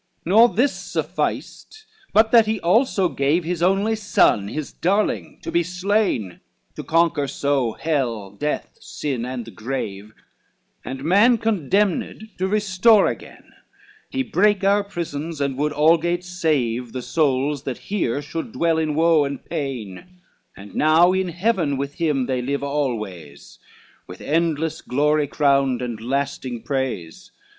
XI 0.23 0.29
"Nor 0.31 0.49
this 0.49 0.73
sufficed, 0.73 1.85
but 2.11 2.31
that 2.31 2.47
he 2.47 2.59
also 2.61 3.07
gave 3.07 3.43
His 3.43 3.61
only 3.61 3.95
Son, 3.95 4.47
his 4.47 4.71
darling 4.71 5.37
to 5.43 5.51
be 5.51 5.61
slain, 5.61 6.39
To 6.75 6.83
conquer 6.83 7.27
so, 7.27 7.73
hell, 7.73 8.31
death, 8.31 8.79
sin 8.81 9.25
and 9.25 9.45
the 9.45 9.51
grave, 9.51 10.15
And 10.83 11.03
man 11.03 11.37
condemned 11.37 12.29
to 12.39 12.47
restore 12.47 13.05
again, 13.05 13.53
He 14.09 14.23
brake 14.23 14.63
our 14.63 14.83
prisons 14.83 15.39
and 15.39 15.55
would 15.59 15.71
algates 15.71 16.25
save 16.27 16.93
The 16.93 17.03
souls 17.03 17.61
there 17.61 17.75
here 17.75 18.23
should 18.23 18.53
dwell 18.53 18.79
in 18.79 18.95
woe 18.95 19.23
and 19.23 19.45
pain, 19.45 20.05
And 20.57 20.73
now 20.73 21.11
in 21.13 21.27
heaven 21.29 21.77
with 21.77 21.93
him 22.01 22.25
they 22.25 22.41
live 22.41 22.63
always 22.63 23.59
With 24.07 24.19
endless 24.19 24.81
glory 24.81 25.27
crowned, 25.27 25.79
and 25.79 26.01
lasting 26.01 26.63
praise. 26.63 27.29